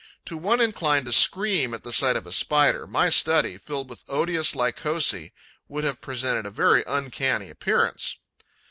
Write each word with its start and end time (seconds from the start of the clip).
To 0.25 0.35
one 0.35 0.61
inclined 0.61 1.05
to 1.05 1.13
scream 1.13 1.75
at 1.75 1.83
the 1.83 1.93
sight 1.93 2.15
of 2.15 2.25
a 2.25 2.31
Spider, 2.31 2.87
my 2.87 3.09
study, 3.09 3.59
filled 3.59 3.87
with 3.87 4.03
odious 4.07 4.55
Lycosae, 4.55 5.31
would 5.67 5.83
have 5.83 6.01
presented 6.01 6.47
a 6.47 6.49
very 6.49 6.83
uncanny 6.87 7.51
appearance. 7.51 8.17